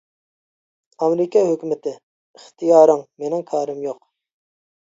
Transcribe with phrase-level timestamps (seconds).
[1.03, 1.93] ئامېرىكا ھۆكۈمىتى:
[2.39, 4.01] ئىختىيارىڭ، مېنىڭ كارىم يوق.